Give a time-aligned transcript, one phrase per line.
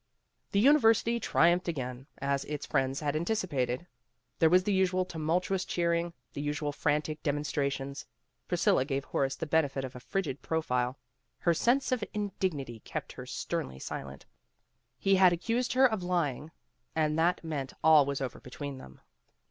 [0.51, 3.85] The university triumphed again, as its friends had anticipated.
[4.39, 8.05] There was the usual tumultous cheering, the usual frantic demon strations.
[8.47, 10.97] Priscilla gave Horace the benefit of a frigid profile.
[11.37, 14.25] Her sense of indignity kept her sternly silent.
[14.97, 16.49] He had accused her of lying,
[16.95, 19.01] and that meant all was over between them.